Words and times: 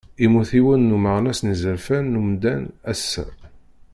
Immut 0.23 0.51
yiwen 0.57 0.89
n 0.91 0.95
umeɣnas 0.95 1.39
n 1.41 1.49
yizerfan 1.51 2.05
n 2.09 2.19
umdan 2.21 2.63
ass-a. 2.91 3.25